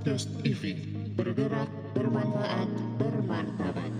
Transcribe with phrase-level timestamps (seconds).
[0.00, 0.80] Podcast IV
[1.12, 3.92] Bergerak, bermanfaat, bermartabat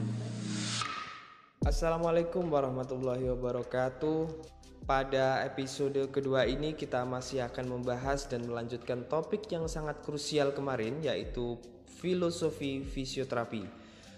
[1.61, 4.33] Assalamualaikum warahmatullahi wabarakatuh
[4.89, 11.05] pada episode kedua ini kita masih akan membahas dan melanjutkan topik yang sangat krusial kemarin
[11.05, 11.61] yaitu
[12.01, 13.69] filosofi fisioterapi.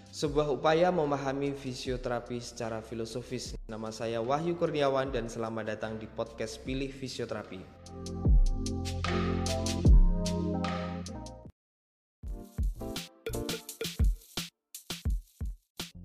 [0.07, 3.59] Sebuah upaya memahami fisioterapi secara filosofis.
[3.67, 8.31] Nama saya Wahyu Kurniawan dan selamat datang di podcast Pilih Fisioterapi.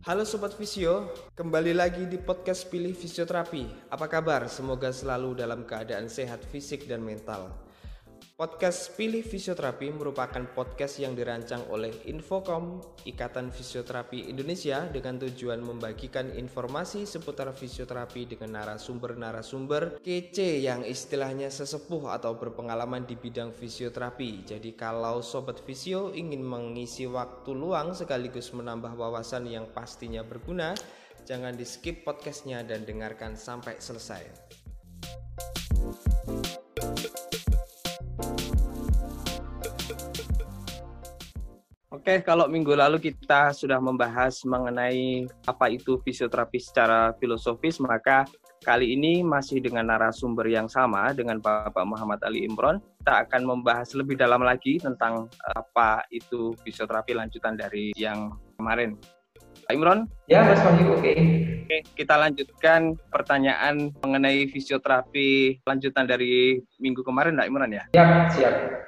[0.08, 3.92] Halo Sobat Visio, kembali lagi di podcast Pilih Fisioterapi.
[3.92, 4.48] Apa kabar?
[4.48, 7.67] Semoga selalu dalam keadaan sehat fisik dan mental.
[8.38, 16.30] Podcast Pilih Fisioterapi merupakan podcast yang dirancang oleh Infocom, Ikatan Fisioterapi Indonesia dengan tujuan membagikan
[16.30, 24.46] informasi seputar fisioterapi dengan narasumber-narasumber kece yang istilahnya sesepuh atau berpengalaman di bidang fisioterapi.
[24.46, 30.78] Jadi kalau Sobat Fisio ingin mengisi waktu luang sekaligus menambah wawasan yang pastinya berguna,
[31.26, 34.22] jangan di skip podcastnya dan dengarkan sampai selesai.
[41.98, 48.22] Oke, kalau minggu lalu kita sudah membahas mengenai apa itu fisioterapi secara filosofis, maka
[48.62, 52.78] kali ini masih dengan narasumber yang sama dengan Bapak Muhammad Ali Imron.
[53.02, 58.94] Kita akan membahas lebih dalam lagi tentang apa itu fisioterapi lanjutan dari yang kemarin.
[59.66, 60.06] Pak Imron?
[60.30, 61.12] Ya, Mas Wahyu, oke.
[61.66, 67.84] Oke, kita lanjutkan pertanyaan mengenai fisioterapi lanjutan dari minggu kemarin, Pak Imron ya?
[67.90, 68.86] Ya, siap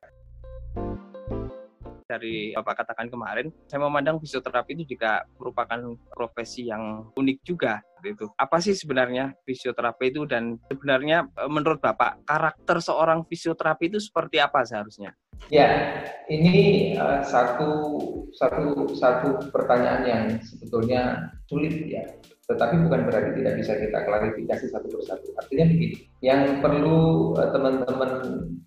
[2.10, 7.78] dari Bapak katakan kemarin, saya memandang fisioterapi itu juga merupakan profesi yang unik juga.
[8.02, 14.02] Itu apa sih sebenarnya fisioterapi itu dan sebenarnya e, menurut Bapak karakter seorang fisioterapi itu
[14.02, 15.14] seperti apa seharusnya?
[15.48, 17.96] Ya, ini uh, satu
[18.36, 22.04] satu satu pertanyaan yang sebetulnya sulit ya
[22.50, 25.30] tetapi bukan berarti tidak bisa kita klarifikasi satu persatu.
[25.38, 28.10] Artinya begini, yang perlu uh, teman-teman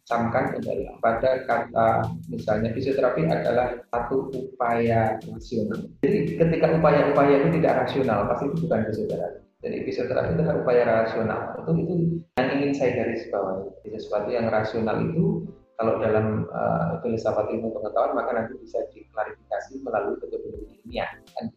[0.07, 1.87] camkan adalah pada kata
[2.31, 5.79] misalnya fisioterapi adalah satu upaya rasional.
[5.99, 9.39] Jadi ketika upaya-upaya itu tidak rasional, pasti itu bukan fisioterapi.
[9.63, 11.39] Jadi fisioterapi itu adalah upaya rasional.
[11.59, 11.93] Itu itu
[12.39, 13.67] yang ingin saya garis bawahi.
[13.95, 15.47] Sesuatu yang rasional itu
[15.77, 21.09] kalau dalam uh, filsafat ilmu pengetahuan maka nanti bisa diklarifikasi melalui metodologi ilmiah.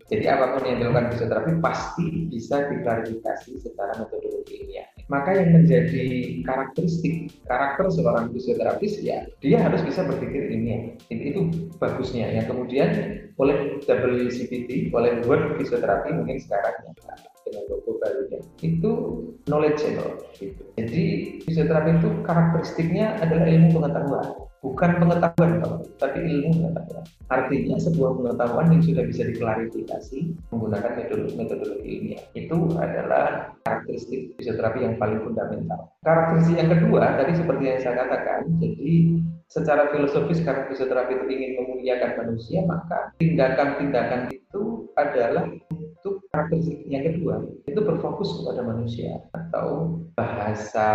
[0.09, 4.89] Jadi apa pun yang dilakukan fisioterapi pasti bisa diklarifikasi secara metodologi ilmiah.
[5.07, 6.07] Maka yang menjadi
[6.43, 10.97] karakteristik karakter seorang fisioterapis ya dia harus bisa berpikir ilmiah.
[11.13, 11.41] Itu, itu
[11.77, 12.33] bagusnya.
[12.33, 12.89] Yang kemudian
[13.37, 16.93] oleh WCPT, oleh World Fisioterapi mungkin sekarang ya,
[17.47, 18.91] dengan logo barunya itu
[19.47, 20.63] knowledgeable gitu.
[20.75, 21.03] Jadi
[21.47, 24.27] fisioterapi itu karakteristiknya adalah ilmu pengetahuan,
[24.61, 25.51] bukan pengetahuan
[26.03, 27.05] tapi ilmu pengetahuan.
[27.31, 30.19] Artinya sebuah pengetahuan yang sudah bisa diklarifikasi
[30.51, 35.95] menggunakan metodologi, metodologi ilmiah itu adalah karakteristik fisioterapi yang paling fundamental.
[36.03, 38.93] Karakteristik yang kedua tadi seperti yang saya katakan, jadi
[39.47, 45.47] secara filosofis karena fisioterapi itu ingin memuliakan manusia, maka tindakan-tindakan itu adalah
[46.07, 50.87] untuk karakteristik yang kedua itu berfokus kepada manusia atau bahasa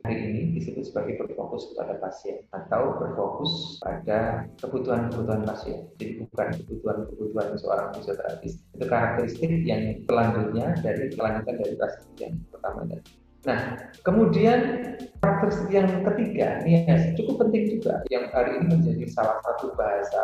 [0.00, 5.84] hari ini disebut sebagai berfokus kepada pasien atau berfokus pada kebutuhan-kebutuhan pasien.
[6.00, 12.88] Jadi bukan kebutuhan-kebutuhan seorang fisioterapis itu karakteristik yang selanjutnya dari kelanjutan dari kasus yang pertama
[12.88, 14.58] tadi Nah, kemudian
[15.22, 20.22] karakteristik yang ketiga, ini ya, cukup penting juga, yang hari ini menjadi salah satu bahasa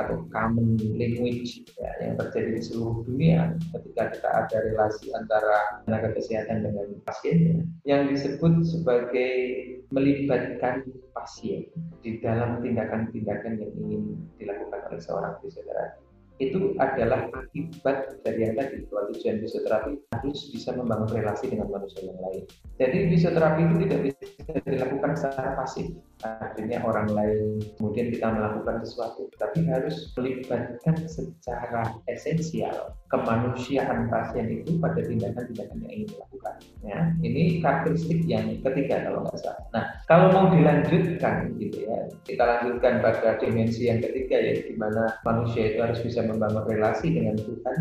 [0.00, 6.16] atau common language ya, yang terjadi di seluruh dunia ketika kita ada relasi antara tenaga
[6.16, 9.32] kesehatan dengan pasien yang disebut sebagai
[9.92, 11.68] melibatkan pasien
[12.00, 18.84] di dalam tindakan-tindakan yang ingin dilakukan oleh seorang fisioterapi itu adalah akibat dari yang tadi
[18.88, 22.42] bahwa tujuan fisioterapi harus bisa membangun relasi dengan manusia yang lain.
[22.80, 25.92] Jadi fisioterapi itu tidak bisa dilakukan secara pasif.
[26.22, 34.78] Artinya orang lain kemudian kita melakukan sesuatu tapi harus melibatkan secara esensial kemanusiaan pasien itu
[34.78, 36.54] pada tindakan-tindakan yang ingin dilakukan.
[36.86, 39.62] Ya ini karakteristik yang ketiga kalau nggak salah.
[39.74, 45.18] Nah kalau mau dilanjutkan gitu ya kita lanjutkan pada dimensi yang ketiga ya di mana
[45.26, 47.78] manusia itu harus bisa membangun relasi dengan Tuhan.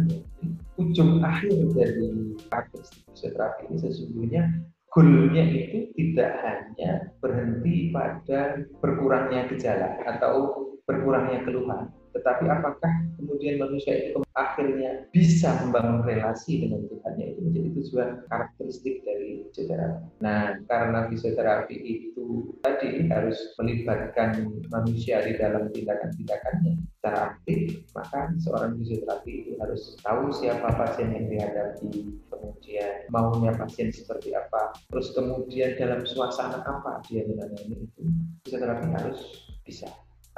[0.82, 4.44] Ujung akhir dari karakteristik fisioterapi ini sesungguhnya
[4.92, 11.88] goalnya itu tidak hanya berhenti pada berkurangnya gejala atau berkurangnya keluhan.
[12.12, 19.00] Tetapi apakah kemudian manusia itu akhirnya bisa membangun relasi dengan Tuhannya itu menjadi tujuan karakteristik
[19.08, 20.20] dari fisioterapi.
[20.20, 28.76] Nah, karena fisioterapi itu tadi harus melibatkan manusia di dalam tindakan-tindakannya secara aktif, maka seorang
[28.76, 31.92] fisioterapi itu harus tahu siapa pasien yang dihadapi,
[32.28, 38.04] kemudian maunya pasien seperti apa, terus kemudian dalam suasana apa dia menangani itu,
[38.44, 39.20] fisioterapi harus
[39.64, 39.88] bisa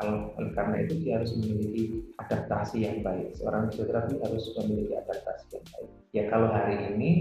[0.08, 3.36] oleh karena itu dia harus memiliki adaptasi yang baik.
[3.40, 5.90] Seorang fisioterapi harus memiliki adaptasi yang baik.
[6.14, 7.12] Ya kalau hari ini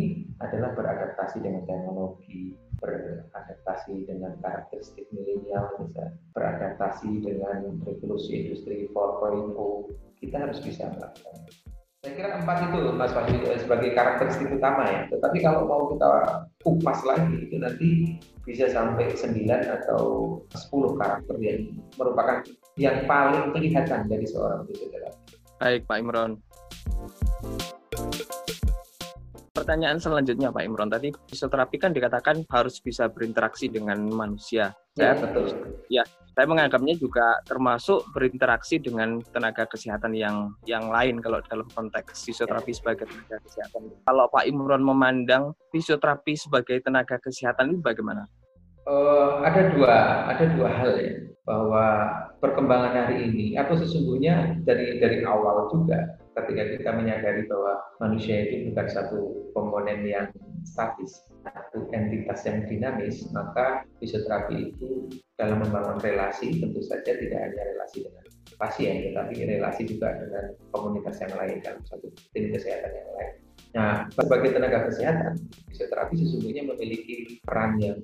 [0.43, 9.57] adalah beradaptasi dengan teknologi, beradaptasi dengan karakteristik milenial, misalnya beradaptasi dengan revolusi industri 4.0,
[10.21, 11.37] kita harus bisa melakukan.
[12.03, 15.07] Saya kira empat itu Mas Fadli sebagai karakteristik utama ya.
[15.07, 16.11] Tetapi kalau mau kita
[16.67, 20.03] kupas lagi itu nanti bisa sampai 9 atau
[20.51, 22.43] 10 karakter yang merupakan
[22.81, 25.37] yang paling kelihatan dari seorang fisioterapi.
[25.61, 26.33] Baik Pak Imron.
[29.53, 34.75] Pertanyaan selanjutnya Pak Imron tadi fisioterapi kan dikatakan harus bisa berinteraksi dengan manusia.
[34.97, 35.53] Ya, betul.
[35.87, 36.03] Ya,
[36.33, 42.73] saya menganggapnya juga termasuk berinteraksi dengan tenaga kesehatan yang yang lain kalau dalam konteks fisioterapi
[42.73, 43.93] sebagai tenaga kesehatan.
[44.03, 48.25] Kalau Pak Imron memandang fisioterapi sebagai tenaga kesehatan ini bagaimana?
[48.83, 51.15] Uh, ada dua ada dua hal ya
[51.47, 51.87] bahwa
[52.43, 58.75] perkembangan hari ini atau sesungguhnya dari dari awal juga ketika kita menyadari bahwa manusia itu
[58.75, 59.21] bukan satu
[59.55, 60.27] komponen yang
[60.67, 65.07] statis satu entitas yang dinamis maka fisioterapi itu
[65.39, 68.27] dalam membangun relasi tentu saja tidak hanya relasi dengan
[68.59, 70.45] pasien tetapi relasi juga dengan
[70.75, 73.33] komunitas yang lain dalam satu tim kesehatan yang lain
[73.73, 77.97] Nah, sebagai tenaga kesehatan, fisioterapi sesungguhnya memiliki peran yang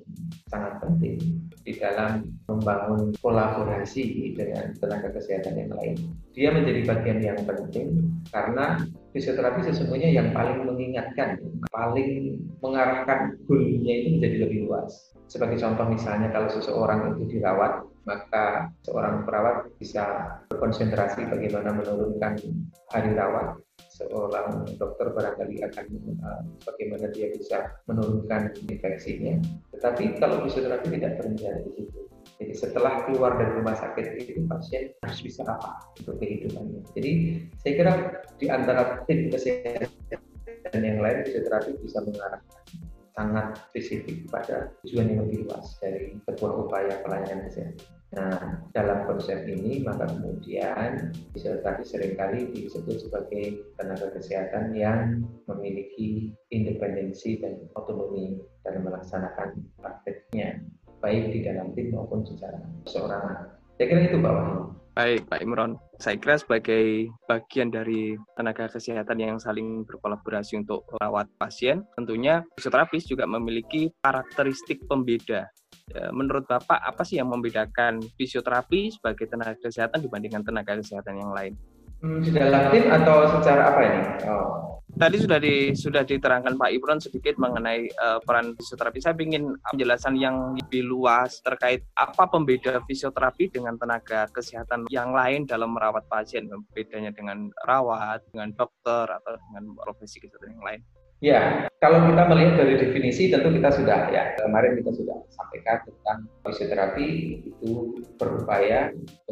[0.49, 1.21] sangat penting
[1.61, 5.95] di dalam membangun kolaborasi dengan tenaga kesehatan yang lain.
[6.33, 8.01] Dia menjadi bagian yang penting
[8.33, 8.81] karena
[9.13, 11.37] fisioterapi sesungguhnya yang paling mengingatkan,
[11.69, 15.13] paling mengarahkan goalnya itu menjadi lebih luas.
[15.29, 22.41] Sebagai contoh misalnya kalau seseorang itu dirawat, maka seorang perawat bisa berkonsentrasi bagaimana menurunkan
[22.89, 23.61] hari rawat
[23.99, 25.85] seorang dokter barangkali akan
[26.23, 29.35] uh, bagaimana dia bisa menurunkan infeksinya.
[29.75, 31.99] Tetapi kalau fisioterapi tidak berhenti di situ.
[32.39, 36.79] Jadi setelah keluar dari rumah sakit itu pasien harus bisa apa untuk kehidupannya.
[36.95, 37.11] Jadi
[37.59, 37.93] saya kira
[38.39, 39.91] di antara tim kesehatan
[40.71, 42.47] dan yang lain fisioterapi bisa mengarahkan
[43.17, 47.87] sangat spesifik pada tujuan yang lebih luas dari sebuah upaya pelayanan kesehatan.
[48.09, 56.33] Nah, dalam konsep ini maka kemudian tadi sering kali disebut sebagai tenaga kesehatan yang memiliki
[56.49, 60.57] independensi dan otonomi dalam melaksanakan prakteknya,
[61.05, 62.57] baik di dalam tim maupun secara
[62.89, 63.45] seorang.
[63.77, 64.73] Saya kira itu bawahnya.
[64.99, 65.79] Baik, Pak Imron.
[65.95, 73.07] Saya kira sebagai bagian dari tenaga kesehatan yang saling berkolaborasi untuk merawat pasien, tentunya fisioterapis
[73.07, 75.47] juga memiliki karakteristik pembeda
[75.89, 81.33] Ya, menurut Bapak apa sih yang membedakan fisioterapi sebagai tenaga kesehatan dibandingkan tenaga kesehatan yang
[81.33, 81.57] lain?
[81.99, 84.01] Hmm, dalam tim atau secara apa ini?
[84.31, 84.69] Oh.
[84.89, 88.99] Tadi sudah di sudah diterangkan Pak Ibron sedikit mengenai uh, peran fisioterapi.
[88.99, 95.47] Saya ingin penjelasan yang lebih luas terkait apa pembeda fisioterapi dengan tenaga kesehatan yang lain
[95.47, 100.81] dalam merawat pasien, bedanya dengan rawat, dengan dokter atau dengan profesi kesehatan yang lain.
[101.19, 106.19] Ya, kalau kita melihat dari definisi tentu kita sudah ya kemarin kita sudah sampaikan tentang
[106.47, 107.07] fisioterapi
[107.43, 108.87] itu berupaya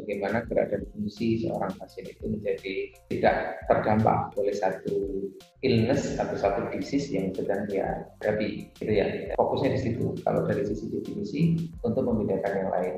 [0.07, 2.75] bagaimana keadaan fungsi seorang pasien itu menjadi
[3.11, 5.27] tidak terdampak oleh satu
[5.59, 9.35] illness atau satu disease yang sedang dia hadapi gitu ya.
[9.35, 10.15] Fokusnya di situ.
[10.23, 11.41] Kalau dari sisi definisi
[11.83, 12.95] untuk membedakan yang lain.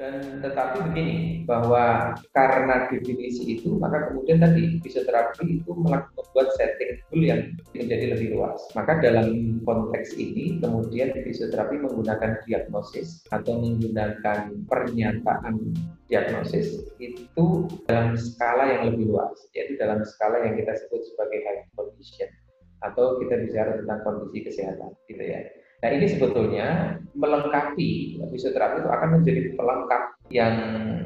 [0.00, 7.20] Dan tetapi begini, bahwa karena definisi itu, maka kemudian tadi fisioterapi itu membuat setting tool
[7.20, 8.56] yang menjadi lebih luas.
[8.72, 15.76] Maka dalam konteks ini, kemudian fisioterapi menggunakan diagnosis atau menggunakan pernyataan
[16.08, 21.68] diagnosis itu dalam skala yang lebih luas, yaitu dalam skala yang kita sebut sebagai health
[21.76, 22.32] condition
[22.82, 25.40] atau kita bicara tentang kondisi kesehatan, gitu ya.
[25.82, 30.54] Nah ini sebetulnya melengkapi fisioterapi itu akan menjadi pelengkap yang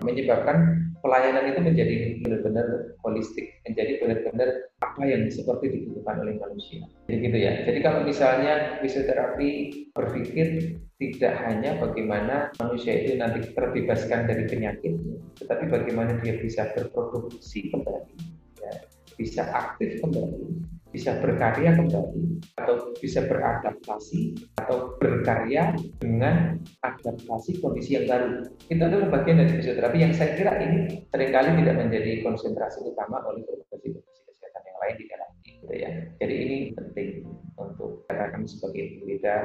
[0.05, 2.67] menyebabkan pelayanan itu menjadi benar-benar
[3.01, 4.49] holistik, menjadi benar-benar
[4.85, 6.85] apa yang seperti dibutuhkan oleh manusia.
[7.09, 7.53] Jadi gitu ya.
[7.65, 9.51] Jadi kalau misalnya fisioterapi
[9.97, 17.69] berpikir tidak hanya bagaimana manusia itu nanti terbebaskan dari penyakitnya, tetapi bagaimana dia bisa berproduksi
[17.69, 18.17] kembali,
[18.65, 18.73] ya,
[19.21, 20.57] bisa aktif kembali,
[20.95, 28.47] bisa berkarya kembali atau bisa beradaptasi atau berkarya dengan adaptasi kondisi yang baru.
[28.71, 33.21] Itu adalah bagian dari fisioterapi yang saya kira ini sering kali tidak menjadi konsentrasi utama
[33.27, 35.91] oleh profesi-profesi kesehatan yang lain di dalam gitu ya.
[36.23, 37.09] Jadi ini penting
[37.59, 39.37] untuk katakan sebagai pembeda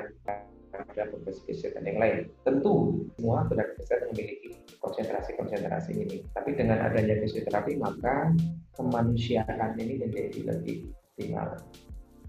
[0.72, 2.18] pada profesi kesehatan yang lain.
[2.48, 6.18] Tentu semua tenaga kesehatan memiliki konsentrasi-konsentrasi ini.
[6.32, 8.32] Tapi dengan adanya fisioterapi maka
[8.80, 11.50] kemanusiaan ini menjadi lebih optimal.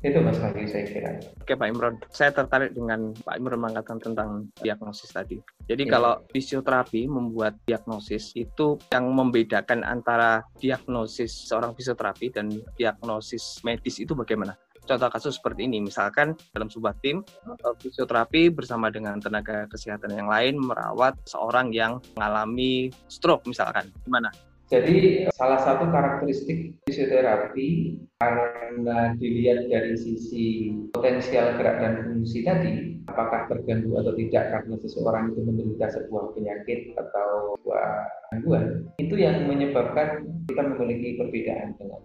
[0.02, 1.14] Itu Mas Magi saya kira.
[1.38, 5.38] Oke Pak Imron, saya tertarik dengan Pak Imron mengatakan tentang diagnosis tadi.
[5.70, 5.94] Jadi Ya.
[5.94, 14.10] kalau fisioterapi membuat diagnosis itu yang membedakan antara diagnosis seorang fisioterapi dan diagnosis medis itu
[14.18, 14.58] bagaimana?
[14.82, 20.26] Contoh kasus seperti ini, misalkan dalam sebuah tim eh, fisioterapi bersama dengan tenaga kesehatan yang
[20.26, 24.34] lain merawat seorang yang mengalami stroke misalkan, gimana?
[24.72, 33.52] Jadi salah satu karakteristik fisioterapi karena dilihat dari sisi potensial gerak dan fungsi tadi, apakah
[33.52, 37.84] terganggu atau tidak karena seseorang itu menderita sebuah penyakit atau sebuah
[38.32, 42.00] gangguan, itu yang menyebabkan kita memiliki perbedaan dengan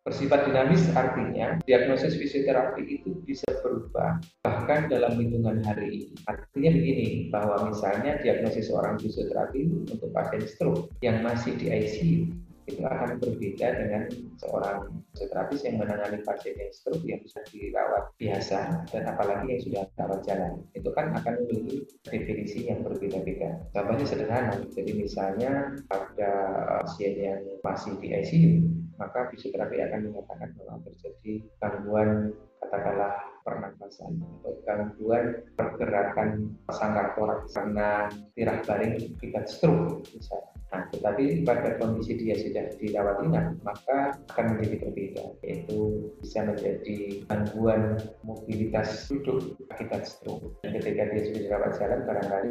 [0.00, 6.16] Bersifat dinamis artinya diagnosis fisioterapi itu bisa berubah bahkan dalam hitungan hari.
[6.24, 9.60] Artinya begini, bahwa misalnya diagnosis seorang fisioterapi
[9.92, 12.32] untuk pasien stroke yang masih di ICU
[12.64, 14.08] itu akan berbeda dengan
[14.40, 19.82] seorang fisioterapis yang menangani pasien yang stroke yang bisa dirawat biasa dan apalagi yang sudah
[20.00, 20.64] rawat jalan.
[20.72, 23.68] Itu kan akan memiliki definisi yang berbeda-beda.
[23.76, 26.32] Contohnya sederhana, jadi misalnya pada
[26.80, 34.52] pasien yang masih di ICU maka fisioterapi akan mengatakan bahwa terjadi gangguan katakanlah pernapasan atau
[34.64, 40.50] gangguan pergerakan sangkar toraks karena tirah baring akibat stroke misalnya.
[40.70, 45.78] Nah, tetapi pada kondisi dia sudah dirawat inap, maka akan menjadi berbeda, yaitu
[46.22, 50.62] bisa menjadi gangguan mobilitas duduk akibat stroke.
[50.62, 52.50] Dan ketika dia sudah dirawat jalan, barangkali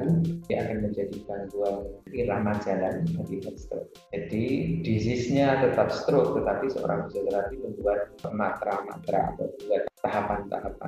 [0.51, 1.75] dia akan menjadi gangguan
[2.11, 3.87] irama jalan akibat stroke.
[4.11, 4.43] Jadi,
[4.83, 10.78] disease-nya tetap stroke, tetapi seorang fisioterapi membuat matra-matra atau membuat tahapan-tahapan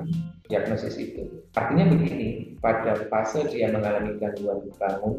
[0.47, 1.23] diagnosis itu.
[1.55, 5.17] Artinya begini, pada fase dia mengalami gangguan bangun,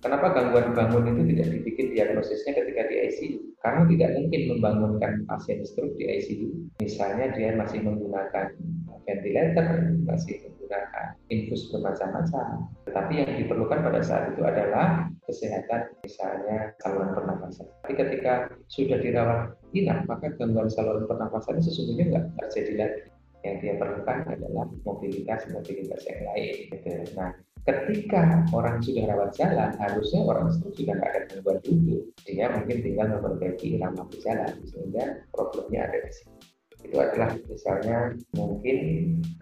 [0.00, 3.38] kenapa gangguan bangun itu tidak dibikin diagnosisnya ketika di ICU?
[3.60, 6.48] Karena tidak mungkin membangunkan pasien stroke di ICU.
[6.80, 8.54] Misalnya dia masih menggunakan
[9.06, 12.70] ventilator, masih menggunakan infus bermacam-macam.
[12.86, 17.66] Tetapi yang diperlukan pada saat itu adalah kesehatan misalnya saluran pernapasan.
[17.82, 23.00] Tapi ketika sudah dirawat inap, maka gangguan saluran pernapasan sesungguhnya nggak terjadi lagi
[23.44, 26.54] yang dia perlukan adalah mobilitas-mobilitas yang lain.
[26.72, 26.88] Gitu.
[27.18, 27.30] Nah,
[27.66, 32.02] ketika orang sudah rawat jalan, harusnya orang itu sudah nggak ada gangguan duduk.
[32.24, 36.38] Dia mungkin tinggal memperbaiki irama berjalan, sehingga problemnya ada di sini.
[36.86, 38.78] Itu adalah misalnya mungkin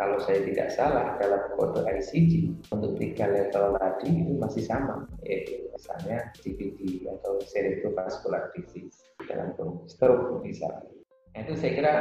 [0.01, 5.69] kalau saya tidak salah dalam kode ICD untuk tiga level tadi itu masih sama, yaitu
[5.69, 9.53] misalnya CVD atau cerebrovascular disease dalam
[9.85, 10.89] stroke misalnya.
[11.37, 11.93] Nah, itu saya kira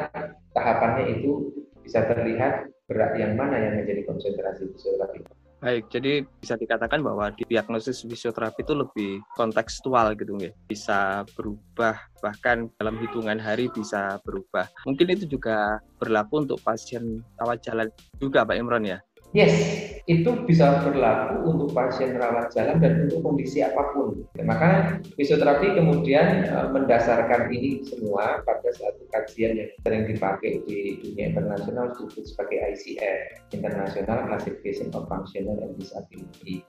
[0.56, 1.52] tahapannya itu
[1.84, 5.44] bisa terlihat berat yang mana yang menjadi konsentrasi fisioterapi.
[5.64, 10.52] Baik, jadi bisa dikatakan bahwa di diagnosis fisioterapi itu lebih kontekstual gitu nggih.
[10.68, 14.68] Bisa berubah bahkan dalam hitungan hari bisa berubah.
[14.84, 17.88] Mungkin itu juga berlaku untuk pasien rawat jalan
[18.20, 19.00] juga Pak Imron ya.
[19.34, 24.22] Yes, itu bisa berlaku untuk pasien rawat jalan dan untuk kondisi apa pun.
[24.46, 31.34] Maka fisioterapi kemudian uh, mendasarkan ini semua pada satu kajian yang sering dipakai di dunia
[31.34, 33.20] internasional disebut sebagai ICF,
[33.58, 36.62] International Classification of Functional and Disability.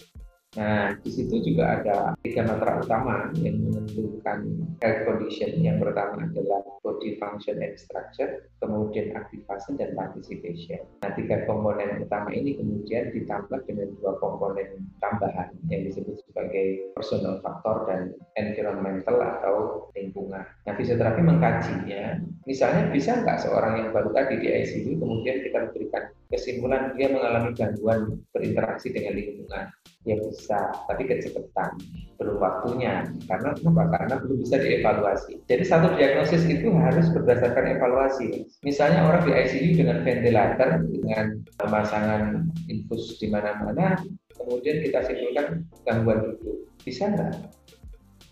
[0.54, 4.38] Nah, di situ juga ada tiga matra utama yang menentukan
[4.78, 5.50] health condition.
[5.58, 10.86] Yang pertama adalah body function and structure, kemudian activation dan participation.
[11.02, 17.42] Nah, tiga komponen utama ini kemudian ditambah dengan dua komponen tambahan yang disebut sebagai personal
[17.42, 19.56] factor dan environmental atau
[19.98, 20.46] lingkungan.
[20.46, 22.22] Nah, fisioterapi mengkajinya.
[22.46, 27.54] Misalnya bisa nggak seorang yang baru tadi di ICU kemudian kita berikan kesimpulan dia mengalami
[27.54, 29.70] gangguan berinteraksi dengan lingkungan
[30.04, 31.80] ya bisa, tapi kecepatan
[32.20, 33.08] belum waktunya.
[33.24, 33.82] Karena kenapa?
[33.96, 35.40] Karena belum bisa dievaluasi.
[35.48, 38.44] Jadi satu diagnosis itu harus berdasarkan evaluasi.
[38.62, 41.26] Misalnya orang di ICU dengan ventilator, dengan
[41.56, 42.22] pemasangan
[42.68, 43.96] infus di mana-mana,
[44.36, 46.68] kemudian kita simpulkan gangguan duduk.
[46.84, 47.32] Bisa nggak?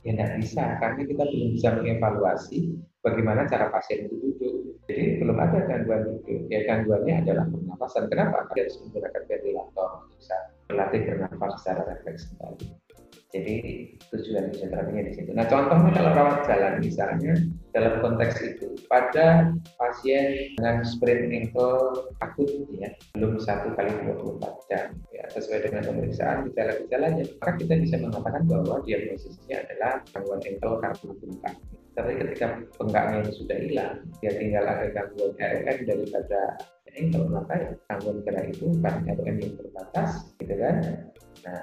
[0.04, 2.58] Ya nggak bisa, karena kita belum bisa mengevaluasi
[3.02, 4.54] bagaimana cara pasien itu duduk.
[4.86, 6.46] Jadi belum ada gangguan duduk.
[6.48, 8.06] Ya gangguannya adalah pernapasan.
[8.08, 8.46] Kenapa?
[8.50, 10.36] Karena harus menggunakan ventilator bisa
[10.70, 12.66] berlatih bernafas secara refleks kembali.
[13.32, 13.54] Jadi
[14.12, 15.30] tujuan fisioterapinya di situ.
[15.32, 17.32] Nah contohnya kalau rawat jalan misalnya
[17.72, 22.44] dalam konteks itu pada pasien dengan sprain ankle akut
[22.76, 28.44] ya belum satu kali 24 jam ya sesuai dengan pemeriksaan gejala-gejalanya maka kita bisa mengatakan
[28.44, 31.56] bahwa diagnosisnya adalah gangguan ankle karena bengkak.
[31.92, 32.46] Tapi ketika
[32.80, 33.94] bengkaknya itu sudah hilang,
[34.24, 36.40] dia tinggal ada gangguan ROM daripada
[36.92, 40.76] ankle maka ya gangguan gerak itu karena ROM yang terbatas, gitu kan?
[41.44, 41.62] Nah,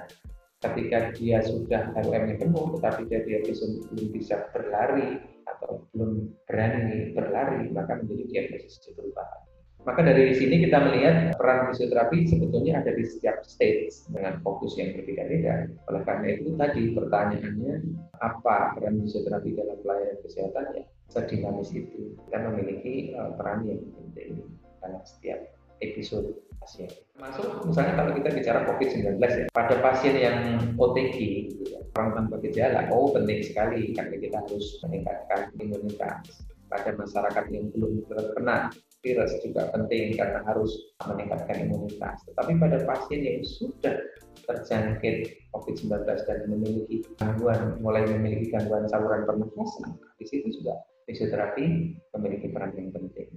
[0.60, 5.18] ketika dia sudah RUM-nya penuh tetapi dia diabetes belum bisa berlari
[5.48, 9.49] atau belum berani berlari maka menjadi diabetes perubahan.
[9.80, 14.92] Maka dari sini kita melihat peran fisioterapi sebetulnya ada di setiap stage dengan fokus yang
[14.92, 15.72] berbeda-beda.
[15.88, 17.74] Oleh karena itu tadi pertanyaannya
[18.20, 24.46] apa peran fisioterapi dalam pelayanan kesehatan ya sedinamis itu kita memiliki uh, peran yang penting
[24.78, 25.42] dalam setiap
[25.82, 26.92] episode pasien.
[27.18, 30.38] Masuk misalnya kalau kita bicara COVID-19 ya, pada pasien yang
[30.76, 31.48] OTG,
[31.96, 36.44] orang tanpa gejala, oh penting sekali karena kita harus meningkatkan imunitas.
[36.70, 38.70] Pada masyarakat yang belum terkena
[39.00, 40.72] virus juga penting karena harus
[41.08, 42.20] meningkatkan imunitas.
[42.28, 43.96] Tetapi pada pasien yang sudah
[44.44, 50.76] terjangkit COVID-19 dan memiliki gangguan, mulai memiliki gangguan saluran pernafasan, di situ juga
[51.08, 53.28] fisioterapi memiliki peran yang penting.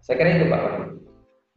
[0.00, 0.84] Saya kira itu Pak Wahyu.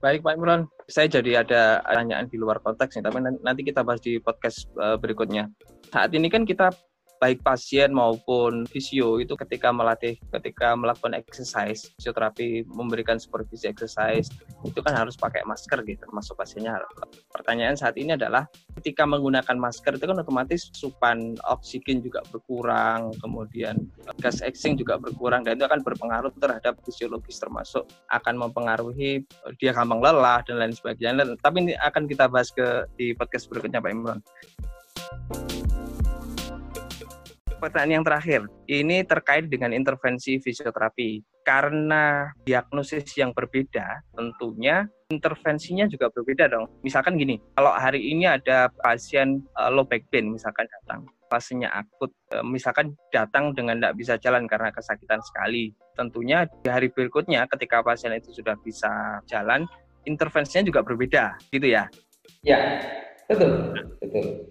[0.04, 4.04] Baik Pak Imran, saya jadi ada pertanyaan di luar konteks nih, tapi nanti kita bahas
[4.04, 5.48] di podcast eh, berikutnya.
[5.96, 6.76] Saat ini kan kita
[7.24, 14.27] baik pasien maupun fisio itu ketika melatih, ketika melakukan exercise, fisioterapi memberikan supervisi exercise,
[14.68, 16.84] itu kan harus pakai masker gitu, termasuk pasiennya.
[17.32, 18.44] Pertanyaan saat ini adalah
[18.75, 23.80] ketika menggunakan masker itu kan otomatis supan oksigen juga berkurang, kemudian
[24.20, 29.24] gas exchange juga berkurang, dan itu akan berpengaruh terhadap fisiologis termasuk akan mempengaruhi
[29.63, 31.24] dia gampang lelah dan lain sebagainya.
[31.39, 34.20] Tapi ini akan kita bahas ke di podcast berikutnya Pak Imran
[37.63, 38.41] pertanyaan yang terakhir.
[38.67, 41.24] Ini terkait dengan intervensi fisioterapi.
[41.43, 46.72] Karena diagnosis yang berbeda, tentunya intervensinya juga berbeda dong.
[46.84, 52.15] Misalkan gini, kalau hari ini ada pasien uh, low back pain misalkan datang, pasiennya akut,
[52.32, 55.75] uh, misalkan datang dengan tidak bisa jalan karena kesakitan sekali.
[56.00, 59.67] Tentunya di hari berikutnya ketika pasien itu sudah bisa jalan,
[60.08, 61.91] intervensinya juga berbeda, gitu ya?
[62.39, 62.60] Ya,
[63.34, 63.74] Betul.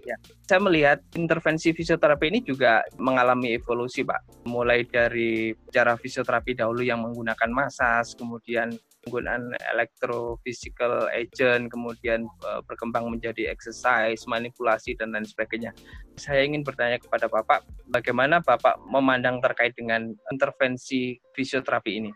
[0.02, 4.42] Ya, saya melihat intervensi fisioterapi ini juga mengalami evolusi, Pak.
[4.50, 13.10] Mulai dari cara fisioterapi dahulu yang menggunakan masas, kemudian penggunaan electrophysical agent, kemudian uh, berkembang
[13.10, 15.74] menjadi exercise, manipulasi dan lain sebagainya.
[16.14, 22.10] Saya ingin bertanya kepada Bapak, bagaimana Bapak memandang terkait dengan intervensi fisioterapi ini?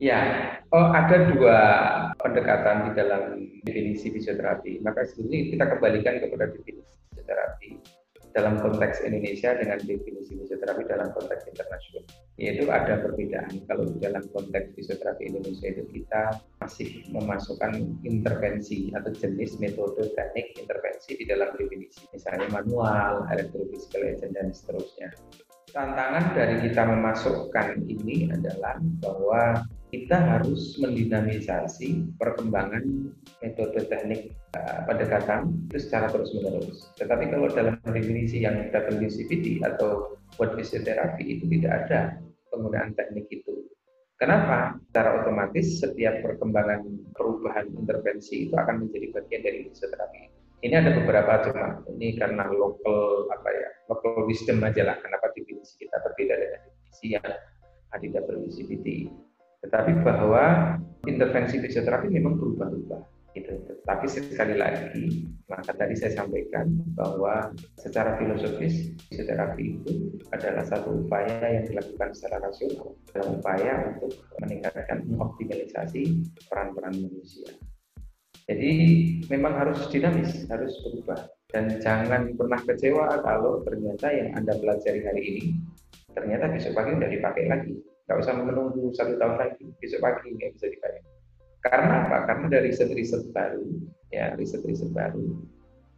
[0.00, 1.60] Ya, oh, ada dua
[2.24, 3.36] pendekatan di dalam
[3.68, 4.80] definisi fisioterapi.
[4.80, 7.70] Maka sebetulnya kita kembalikan kepada definisi fisioterapi
[8.32, 12.08] dalam konteks Indonesia dengan definisi fisioterapi dalam konteks internasional.
[12.40, 13.52] Yaitu ada perbedaan.
[13.68, 16.32] Kalau di dalam konteks fisioterapi Indonesia itu kita
[16.64, 22.08] masih memasukkan intervensi atau jenis metode teknik intervensi di dalam definisi.
[22.16, 25.12] Misalnya manual, electrophysical agent, dan seterusnya.
[25.70, 33.10] Tantangan dari kita memasukkan ini adalah bahwa kita harus mendinamisasi perkembangan
[33.42, 36.90] metode teknik uh, pendekatan itu secara terus-menerus.
[36.98, 42.00] Tetapi kalau dalam definisi yang WCPT atau buat fisioterapi itu tidak ada
[42.50, 43.66] penggunaan teknik itu.
[44.18, 44.74] Kenapa?
[44.90, 46.82] Secara otomatis setiap perkembangan
[47.14, 50.39] perubahan intervensi itu akan menjadi bagian dari fisioterapi.
[50.60, 55.80] Ini ada beberapa cuma ini karena local apa ya local wisdom aja lah kenapa definisi
[55.80, 57.24] kita berbeda dengan definisi yang
[57.90, 58.86] ada di WCPT.
[59.64, 60.76] Tetapi bahwa
[61.08, 63.02] intervensi fisioterapi memang berubah-ubah.
[63.30, 63.62] Gitu.
[63.86, 66.66] Tapi sekali lagi, maka tadi saya sampaikan
[66.98, 74.18] bahwa secara filosofis fisioterapi itu adalah satu upaya yang dilakukan secara rasional dalam upaya untuk
[74.42, 77.54] meningkatkan mengoptimalisasi peran-peran manusia.
[78.50, 78.72] Jadi
[79.30, 81.30] memang harus dinamis, harus berubah.
[81.54, 85.44] Dan jangan pernah kecewa kalau ternyata yang Anda pelajari hari ini
[86.10, 87.74] ternyata besok pagi sudah dipakai lagi.
[88.10, 91.02] Nggak usah menunggu satu tahun lagi besok pagi nggak bisa dibayar
[91.60, 92.16] karena apa?
[92.24, 93.64] Karena dari riset-riset baru
[94.10, 95.44] ya riset-riset baru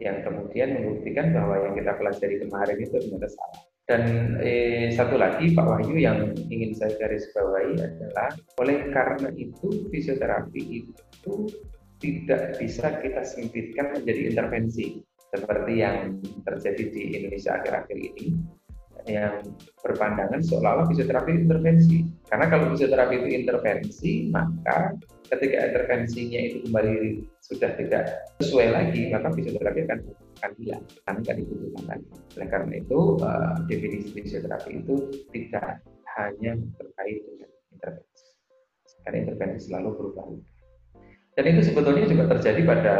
[0.02, 3.60] yang kemudian membuktikan bahwa yang kita pelajari kemarin itu ternyata salah.
[3.82, 4.02] Dan
[4.42, 10.62] eh, satu lagi Pak Wahyu yang ingin saya garis bawahi adalah oleh karena itu fisioterapi
[10.82, 11.34] itu
[12.02, 14.98] tidak bisa kita sempitkan menjadi intervensi
[15.32, 18.36] seperti yang terjadi di Indonesia akhir-akhir ini
[19.06, 19.42] yang
[19.82, 22.06] berpandangan seolah-olah fisioterapi intervensi.
[22.30, 24.94] Karena kalau fisioterapi itu intervensi, maka
[25.26, 28.04] ketika intervensinya itu kembali sudah tidak
[28.38, 29.98] sesuai lagi, maka fisioterapi akan
[30.38, 32.08] akan hilang karena tidak dibutuhkan lagi.
[32.38, 34.94] Oleh karena itu uh, definisi fisioterapi itu
[35.34, 35.82] tidak
[36.18, 38.26] hanya terkait dengan intervensi,
[39.02, 40.26] karena intervensi selalu berubah.
[41.32, 42.96] Dan itu sebetulnya juga terjadi pada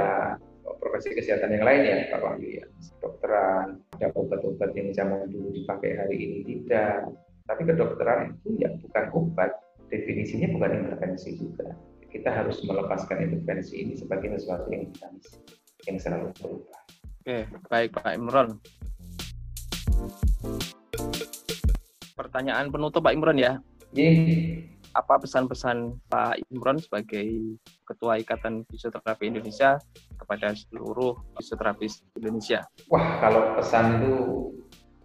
[0.81, 2.67] profesi kesehatan yang lain ya Pak Wahyu ya.
[2.97, 3.67] Kedokteran,
[4.01, 7.13] ada obat-obat yang zaman dulu dipakai hari ini tidak.
[7.45, 9.53] Tapi kedokteran itu ya bukan obat,
[9.93, 11.77] definisinya bukan intervensi juga.
[12.09, 15.29] Kita harus melepaskan intervensi ini sebagai sesuatu yang dinamis,
[15.85, 16.81] yang selalu berubah.
[17.23, 18.49] Oke, baik Pak Imron.
[22.17, 23.61] Pertanyaan penutup Pak Imron ya.
[23.93, 24.09] Ini
[24.93, 27.57] apa pesan-pesan Pak Imron sebagai
[27.89, 29.81] Ketua Ikatan Fisioterapi Indonesia
[30.21, 32.65] kepada seluruh fisioterapis Indonesia?
[32.93, 34.15] Wah, kalau pesan itu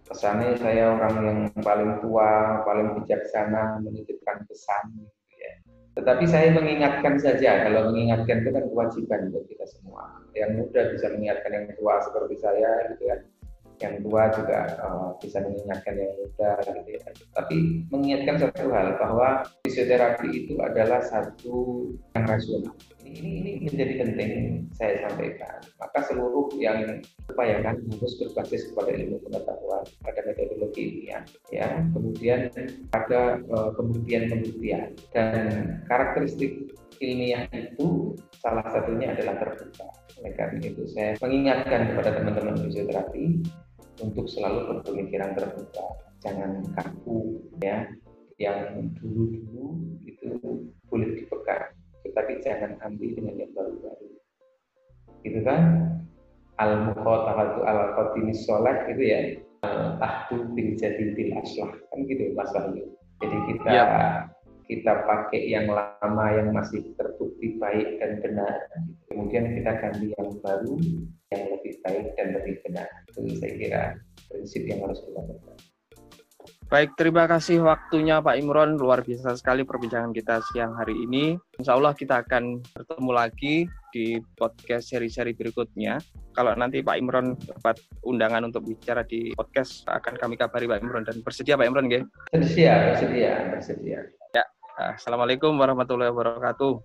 [0.08, 5.54] pesannya saya orang yang paling tua, paling bijaksana menitipkan pesan gitu ya.
[6.00, 10.22] Tetapi saya mengingatkan saja, kalau mengingatkan itu kan kewajiban untuk kita semua.
[10.32, 13.16] Yang muda bisa mengingatkan yang tua seperti saya gitu ya
[13.78, 17.02] yang tua juga uh, bisa mengingatkan yang muda gitu ya.
[17.34, 17.56] Tapi
[17.94, 19.28] mengingatkan satu hal bahwa
[19.66, 22.74] fisioterapi itu adalah satu yang rasional.
[23.08, 24.32] Ini, ini, ini menjadi penting
[24.76, 25.58] saya sampaikan.
[25.80, 27.00] Maka seluruh yang
[27.32, 31.68] upayakan harus berbasis kepada ilmu pengetahuan, pada metodologi ilmiah, ya.
[31.96, 32.52] Kemudian
[32.92, 35.32] pada uh, pembuktian-pembuktian dan
[35.88, 36.68] karakteristik
[37.00, 39.88] ilmiah itu salah satunya adalah terbuka.
[40.18, 43.24] Oleh karena itu saya mengingatkan kepada teman-teman fisioterapi
[44.02, 45.86] untuk selalu berpemikiran terbuka,
[46.22, 47.86] jangan kaku ya.
[48.38, 50.30] Yang dulu-dulu itu
[50.86, 51.74] boleh dipegang,
[52.06, 54.08] tetapi jangan ambil dengan yang baru-baru.
[55.26, 55.62] Gitu kan?
[56.62, 59.20] Al mukhotabatu al qadimi sholat gitu ya.
[59.66, 62.94] Al ahdu bil bil aslah kan gitu Mas Wahyu.
[63.18, 63.84] Jadi kita ya.
[64.68, 68.68] Kita pakai yang lama yang masih terbukti baik dan benar.
[69.08, 70.76] Kemudian kita ganti yang baru
[71.32, 72.88] yang lebih baik dan lebih benar.
[73.08, 73.82] Itu saya kira
[74.28, 75.56] prinsip yang harus kita lakukan.
[76.68, 78.76] Baik, terima kasih waktunya Pak Imron.
[78.76, 81.40] Luar biasa sekali perbincangan kita siang hari ini.
[81.56, 85.96] Insya Allah kita akan bertemu lagi di podcast seri-seri berikutnya.
[86.36, 91.08] Kalau nanti Pak Imron dapat undangan untuk bicara di podcast, akan kami kabari Pak Imron.
[91.08, 92.04] Dan bersedia Pak Imron, ya?
[92.36, 94.00] Bersedia, bersedia, bersedia.
[94.78, 96.78] Ya, Assalamualaikum warahmatullahi wabarakatuh.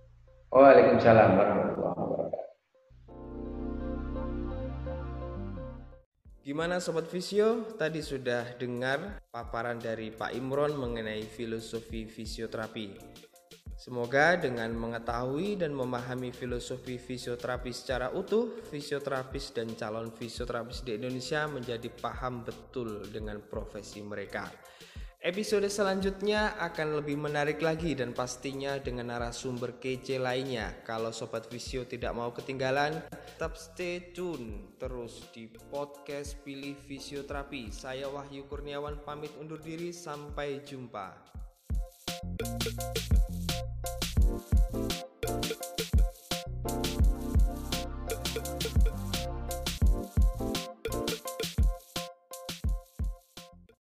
[0.50, 2.42] Waalaikumsalam warahmatullahi wabarakatuh.
[6.42, 7.70] Gimana Sobat Visio?
[7.78, 12.98] Tadi sudah dengar paparan dari Pak Imron mengenai filosofi fisioterapi.
[13.78, 21.46] Semoga dengan mengetahui dan memahami filosofi fisioterapi secara utuh, fisioterapis dan calon fisioterapis di Indonesia
[21.46, 24.50] menjadi paham betul dengan profesi mereka.
[25.24, 30.84] Episode selanjutnya akan lebih menarik lagi dan pastinya dengan narasumber kece lainnya.
[30.84, 37.72] Kalau Sobat Visio tidak mau ketinggalan, tetap stay tune terus di podcast Pilih Fisioterapi.
[37.72, 41.16] Saya Wahyu Kurniawan pamit undur diri, sampai jumpa.